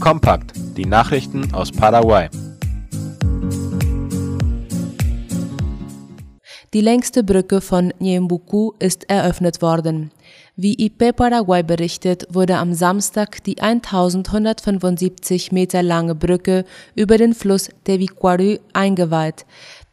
[0.00, 2.28] Kompakt, die Nachrichten aus Paraguay.
[6.72, 10.12] Die längste Brücke von Ñembucú ist eröffnet worden.
[10.54, 17.70] Wie IP Paraguay berichtet, wurde am Samstag die 1175 Meter lange Brücke über den Fluss
[17.84, 19.46] Tevicuarú eingeweiht.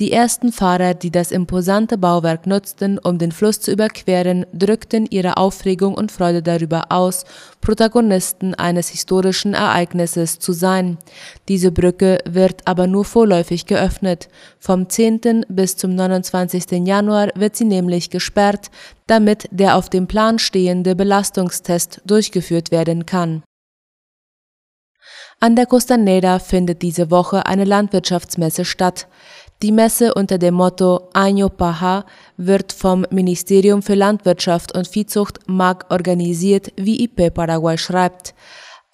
[0.00, 5.36] Die ersten Fahrer, die das imposante Bauwerk nutzten, um den Fluss zu überqueren, drückten ihre
[5.36, 7.26] Aufregung und Freude darüber aus,
[7.60, 10.96] Protagonisten eines historischen Ereignisses zu sein.
[11.48, 14.28] Diese Brücke wird aber nur vorläufig geöffnet.
[14.58, 15.44] Vom 10.
[15.50, 16.86] bis zum 29.
[16.86, 18.70] Januar wird sie nämlich gesperrt,
[19.06, 23.42] damit der auf dem Plan stehende Belastungstest durchgeführt werden kann.
[25.42, 29.08] An der Costanera findet diese Woche eine Landwirtschaftsmesse statt.
[29.62, 32.06] Die Messe unter dem Motto Año Paja
[32.38, 38.34] wird vom Ministerium für Landwirtschaft und Viehzucht MAG organisiert, wie IP Paraguay schreibt.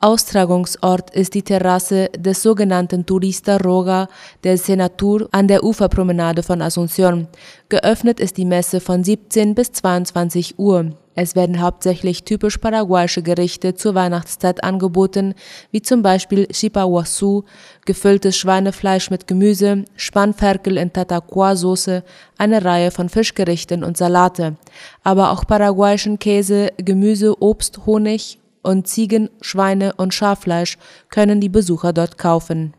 [0.00, 4.08] Austragungsort ist die Terrasse des sogenannten Turista Roga
[4.42, 7.28] der Senatur an der Uferpromenade von Asunción.
[7.68, 10.96] Geöffnet ist die Messe von 17 bis 22 Uhr.
[11.18, 15.34] Es werden hauptsächlich typisch paraguayische Gerichte zur Weihnachtszeit angeboten,
[15.70, 17.44] wie zum Beispiel Chipaguasu,
[17.86, 22.02] gefülltes Schweinefleisch mit Gemüse, Spannferkel in Tataqua-Soße,
[22.36, 24.56] eine Reihe von Fischgerichten und Salate,
[25.02, 30.76] aber auch paraguayischen Käse, Gemüse, Obst, Honig und Ziegen-, Schweine- und Schaffleisch
[31.08, 32.74] können die Besucher dort kaufen.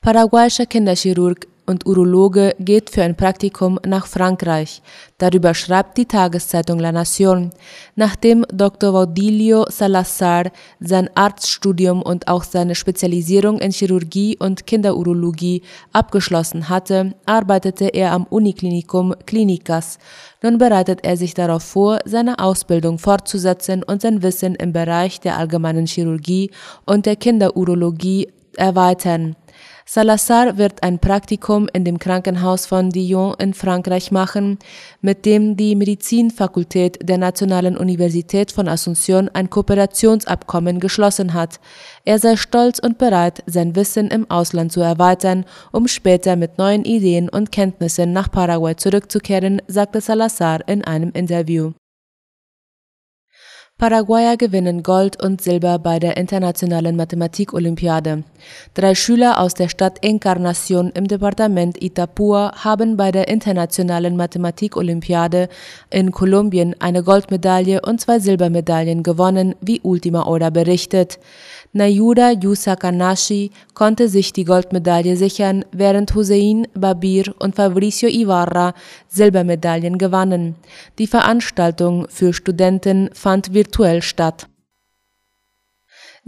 [0.00, 4.82] Paraguayischer Kinderchirurg und Urologe geht für ein Praktikum nach Frankreich.
[5.18, 7.50] Darüber schreibt die Tageszeitung La Nación.
[7.94, 8.94] Nachdem Dr.
[8.94, 17.88] Vaudilio Salazar sein Arztstudium und auch seine Spezialisierung in Chirurgie und Kinderurologie abgeschlossen hatte, arbeitete
[17.88, 19.98] er am Uniklinikum Klinikas.
[20.42, 25.36] Nun bereitet er sich darauf vor, seine Ausbildung fortzusetzen und sein Wissen im Bereich der
[25.36, 26.50] allgemeinen Chirurgie
[26.86, 29.36] und der Kinderurologie erweitern.
[29.90, 34.58] Salazar wird ein Praktikum in dem Krankenhaus von Dijon in Frankreich machen,
[35.00, 41.58] mit dem die Medizinfakultät der Nationalen Universität von Asunción ein Kooperationsabkommen geschlossen hat.
[42.04, 46.84] Er sei stolz und bereit, sein Wissen im Ausland zu erweitern, um später mit neuen
[46.84, 51.72] Ideen und Kenntnissen nach Paraguay zurückzukehren, sagte Salazar in einem Interview.
[53.78, 58.24] Paraguayer gewinnen Gold und Silber bei der Internationalen Mathematik-Olympiade.
[58.74, 65.48] Drei Schüler aus der Stadt Encarnación im Departement Itapúa haben bei der Internationalen Mathematik-Olympiade
[65.90, 71.20] in Kolumbien eine Goldmedaille und zwei Silbermedaillen gewonnen, wie Ultima Hora berichtet.
[71.72, 78.74] Nayuda Yusakanashi konnte sich die Goldmedaille sichern, während Hussein Babir und Fabricio Ibarra
[79.08, 80.56] Silbermedaillen gewannen.
[80.98, 84.48] Die Veranstaltung für Studenten fand virtuell statt.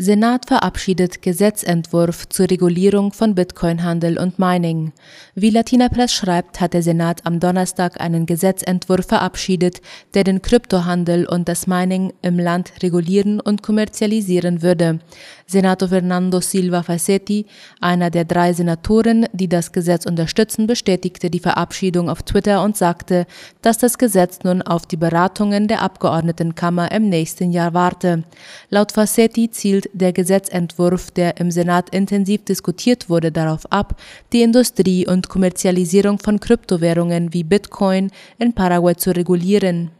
[0.02, 4.92] Senat verabschiedet Gesetzentwurf zur Regulierung von Bitcoin-Handel und Mining.
[5.34, 9.82] Wie Latina Press schreibt, hat der Senat am Donnerstag einen Gesetzentwurf verabschiedet,
[10.14, 15.00] der den Kryptohandel und das Mining im Land regulieren und kommerzialisieren würde.
[15.46, 17.44] Senator Fernando Silva Facetti,
[17.82, 23.26] einer der drei Senatoren, die das Gesetz unterstützen, bestätigte die Verabschiedung auf Twitter und sagte,
[23.60, 28.24] dass das Gesetz nun auf die Beratungen der Abgeordnetenkammer im nächsten Jahr warte.
[28.70, 34.00] Laut Facetti zielt der Gesetzentwurf, der im Senat intensiv diskutiert wurde, darauf ab,
[34.32, 39.90] die Industrie und Kommerzialisierung von Kryptowährungen wie Bitcoin in Paraguay zu regulieren.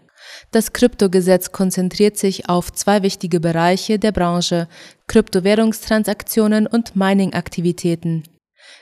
[0.51, 4.69] Das Kryptogesetz konzentriert sich auf zwei wichtige Bereiche der Branche,
[5.07, 8.25] Kryptowährungstransaktionen und Mining-Aktivitäten.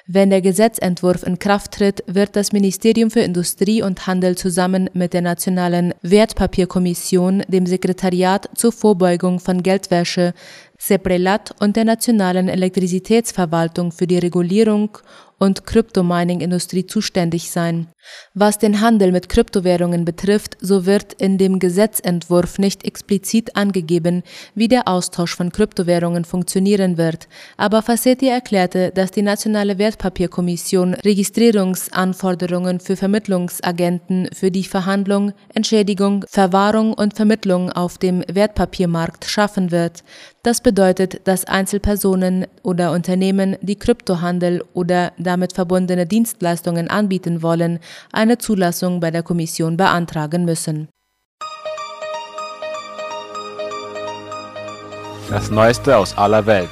[0.07, 5.13] Wenn der Gesetzentwurf in Kraft tritt, wird das Ministerium für Industrie und Handel zusammen mit
[5.13, 10.33] der Nationalen Wertpapierkommission, dem Sekretariat zur Vorbeugung von Geldwäsche,
[10.79, 14.97] Seprelat und der Nationalen Elektrizitätsverwaltung für die Regulierung
[15.39, 17.89] und Kryptomining-Industrie zuständig sein.
[18.35, 24.23] Was den Handel mit Kryptowährungen betrifft, so wird in dem Gesetzentwurf nicht explizit angegeben,
[24.55, 32.81] wie der Austausch von Kryptowährungen funktionieren wird, aber Fassetti erklärte, dass die Nationale Wertpapierkommission Registrierungsanforderungen
[32.81, 40.03] für Vermittlungsagenten für die Verhandlung, Entschädigung, Verwahrung und Vermittlung auf dem Wertpapiermarkt schaffen wird.
[40.43, 47.79] Das bedeutet, dass Einzelpersonen oder Unternehmen, die Kryptohandel oder damit verbundene Dienstleistungen anbieten wollen,
[48.13, 50.89] eine Zulassung bei der Kommission beantragen müssen.
[55.31, 56.71] Das Neueste aus aller Welt.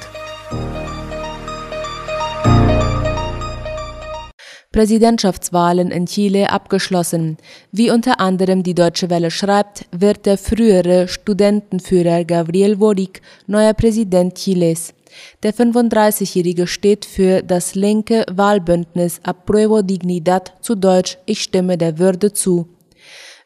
[4.71, 7.37] Präsidentschaftswahlen in Chile abgeschlossen.
[7.71, 14.35] Wie unter anderem die Deutsche Welle schreibt, wird der frühere Studentenführer Gabriel Boric neuer Präsident
[14.35, 14.93] Chiles.
[15.43, 22.33] Der 35-Jährige steht für das linke Wahlbündnis Apruebo Dignidad zu Deutsch Ich stimme der Würde
[22.33, 22.67] zu.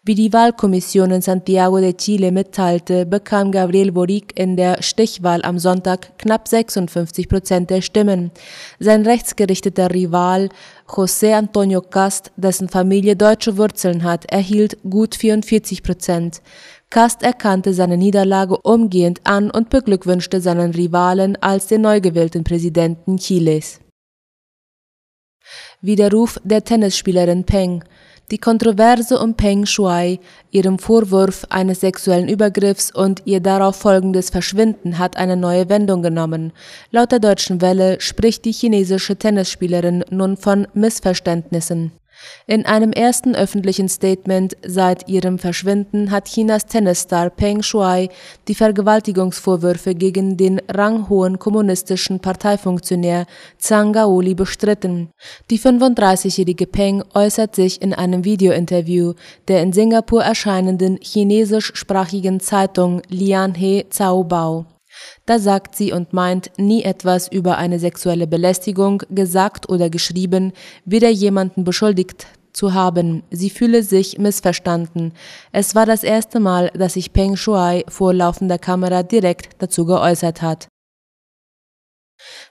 [0.03, 5.59] Wie die Wahlkommission in Santiago de Chile mitteilte, bekam Gabriel Boric in der Stichwahl am
[5.59, 8.31] Sonntag knapp 56 Prozent der Stimmen.
[8.79, 10.49] Sein rechtsgerichteter Rival
[10.87, 16.41] José Antonio Cast, dessen Familie deutsche Wurzeln hat, erhielt gut 44 Prozent.
[16.89, 23.17] Cast erkannte seine Niederlage umgehend an und beglückwünschte seinen Rivalen als den neu gewählten Präsidenten
[23.17, 23.79] Chiles.
[25.81, 27.83] Widerruf der Tennisspielerin Peng.
[28.31, 34.97] Die Kontroverse um Peng Shuai, ihrem Vorwurf eines sexuellen Übergriffs und ihr darauf folgendes Verschwinden
[34.97, 36.53] hat eine neue Wendung genommen.
[36.91, 41.91] Laut der Deutschen Welle spricht die chinesische Tennisspielerin nun von Missverständnissen.
[42.47, 48.09] In einem ersten öffentlichen Statement seit ihrem Verschwinden hat Chinas Tennisstar Peng Shuai
[48.47, 53.25] die Vergewaltigungsvorwürfe gegen den ranghohen kommunistischen Parteifunktionär
[53.57, 55.09] Zhang Gaoli bestritten.
[55.49, 59.13] Die 35-jährige Peng äußert sich in einem Videointerview
[59.47, 64.65] der in Singapur erscheinenden chinesischsprachigen Zeitung Lianhe Zaobao.
[65.25, 70.53] Da sagt sie und meint nie etwas über eine sexuelle Belästigung gesagt oder geschrieben,
[70.85, 73.23] weder jemanden beschuldigt zu haben.
[73.31, 75.13] Sie fühle sich missverstanden.
[75.51, 80.41] Es war das erste Mal, dass sich Peng Shuai vor laufender Kamera direkt dazu geäußert
[80.41, 80.70] hat.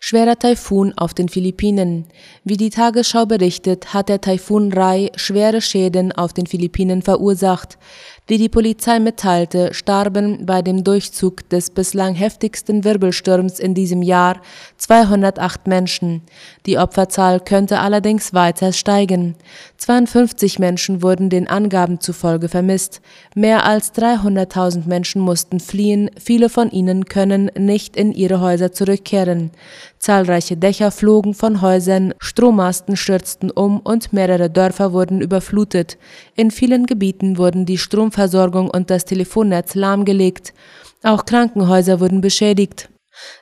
[0.01, 2.07] Schwerer Taifun auf den Philippinen.
[2.45, 7.79] Wie die Tagesschau berichtet, hat der Taifun Rai schwere Schäden auf den Philippinen verursacht.
[8.27, 14.41] Wie die Polizei mitteilte, starben bei dem Durchzug des bislang heftigsten Wirbelsturms in diesem Jahr
[14.77, 16.23] 208 Menschen.
[16.65, 19.35] Die Opferzahl könnte allerdings weiter steigen.
[19.79, 23.01] 52 Menschen wurden den Angaben zufolge vermisst.
[23.35, 29.51] Mehr als 300.000 Menschen mussten fliehen, viele von ihnen können nicht in ihre Häuser zurückkehren.
[29.99, 35.99] Zahlreiche Dächer flogen von Häusern, Strommasten stürzten um und mehrere Dörfer wurden überflutet.
[36.37, 40.55] In vielen Gebieten wurden die Stromversorgung und das Telefonnetz lahmgelegt.
[41.03, 42.89] Auch Krankenhäuser wurden beschädigt.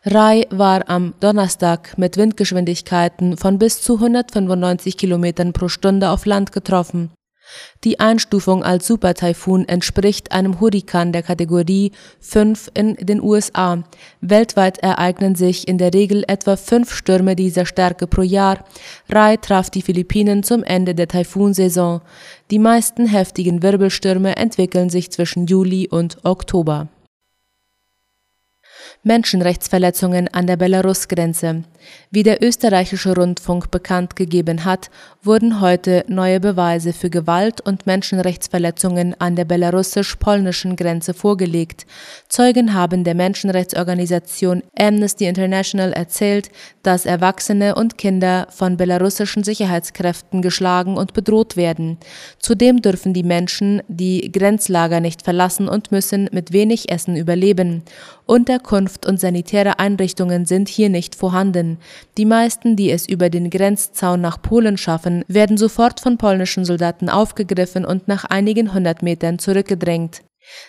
[0.04, 6.52] Rai war am Donnerstag mit Windgeschwindigkeiten von bis zu 195 Kilometern pro Stunde auf Land
[6.52, 7.10] getroffen.
[7.84, 13.84] Die Einstufung als Supertaifun entspricht einem Hurrikan der Kategorie 5 in den USA.
[14.20, 18.64] Weltweit ereignen sich in der Regel etwa fünf Stürme dieser Stärke pro Jahr.
[19.08, 22.00] Rai traf die Philippinen zum Ende der Taifunsaison.
[22.50, 26.88] Die meisten heftigen Wirbelstürme entwickeln sich zwischen Juli und Oktober.
[29.02, 31.64] Menschenrechtsverletzungen an der Belarus-Grenze.
[32.10, 34.90] Wie der österreichische Rundfunk bekannt gegeben hat,
[35.22, 41.86] wurden heute neue Beweise für Gewalt und Menschenrechtsverletzungen an der belarussisch-polnischen Grenze vorgelegt.
[42.28, 46.50] Zeugen haben der Menschenrechtsorganisation Amnesty International erzählt,
[46.82, 51.98] dass Erwachsene und Kinder von belarussischen Sicherheitskräften geschlagen und bedroht werden.
[52.38, 57.82] Zudem dürfen die Menschen die Grenzlager nicht verlassen und müssen mit wenig Essen überleben.
[58.24, 61.67] Unterkunft und sanitäre Einrichtungen sind hier nicht vorhanden.
[62.16, 67.10] Die meisten, die es über den Grenzzaun nach Polen schaffen, werden sofort von polnischen Soldaten
[67.10, 70.22] aufgegriffen und nach einigen hundert Metern zurückgedrängt.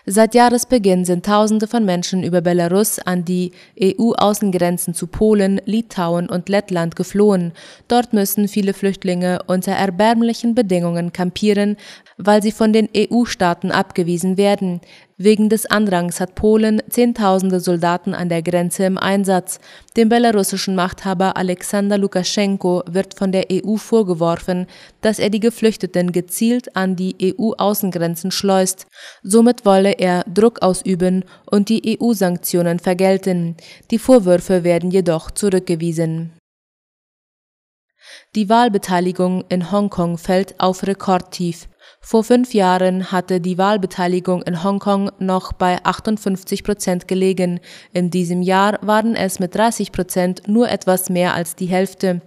[0.05, 6.49] Seit Jahresbeginn sind Tausende von Menschen über Belarus an die EU-Außengrenzen zu Polen, Litauen und
[6.49, 7.53] Lettland geflohen.
[7.87, 11.77] Dort müssen viele Flüchtlinge unter erbärmlichen Bedingungen kampieren,
[12.17, 14.81] weil sie von den EU-Staaten abgewiesen werden.
[15.21, 19.59] Wegen des Andrangs hat Polen Zehntausende Soldaten an der Grenze im Einsatz.
[19.97, 24.65] Dem belarussischen Machthaber Alexander Lukaschenko wird von der EU vorgeworfen,
[25.01, 28.87] dass er die Geflüchteten gezielt an die EU-Außengrenzen schleust.
[29.21, 33.57] Somit wolle er Druck ausüben und die EU-Sanktionen vergelten.
[33.91, 36.31] Die Vorwürfe werden jedoch zurückgewiesen.
[38.35, 41.67] Die Wahlbeteiligung in Hongkong fällt auf Rekordtief.
[42.01, 47.59] Vor fünf Jahren hatte die Wahlbeteiligung in Hongkong noch bei 58 Prozent gelegen.
[47.93, 52.21] In diesem Jahr waren es mit 30 Prozent nur etwas mehr als die Hälfte.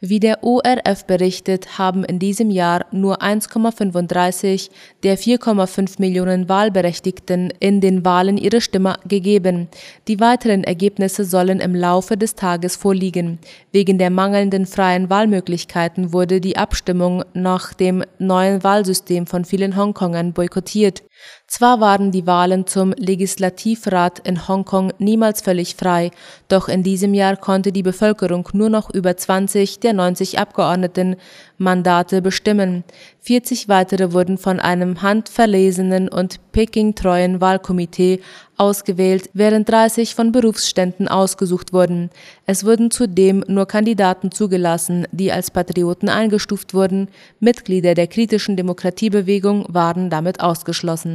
[0.00, 4.70] Wie der ORF berichtet, haben in diesem Jahr nur 1,35
[5.02, 9.68] der 4,5 Millionen Wahlberechtigten in den Wahlen ihre Stimme gegeben.
[10.08, 13.38] Die weiteren Ergebnisse sollen im Laufe des Tages vorliegen.
[13.72, 20.32] Wegen der mangelnden freien Wahlmöglichkeiten wurde die Abstimmung nach dem neuen Wahlsystem von vielen Hongkongern
[20.32, 21.02] boykottiert.
[21.46, 26.10] Zwar waren die Wahlen zum Legislativrat in Hongkong niemals völlig frei,
[26.48, 31.14] doch in diesem Jahr konnte die Bevölkerung nur noch über 20 der 90 Abgeordneten
[31.56, 32.82] Mandate bestimmen.
[33.20, 38.20] 40 weitere wurden von einem handverlesenen und Peking-treuen Wahlkomitee
[38.56, 42.10] ausgewählt, während 30 von Berufsständen ausgesucht wurden.
[42.46, 47.08] Es wurden zudem nur Kandidaten zugelassen, die als Patrioten eingestuft wurden.
[47.38, 51.13] Mitglieder der kritischen Demokratiebewegung waren damit ausgeschlossen.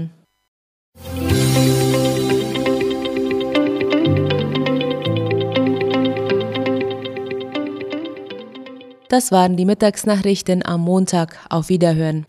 [9.10, 11.40] Das waren die Mittagsnachrichten am Montag.
[11.50, 12.28] Auf Wiederhören.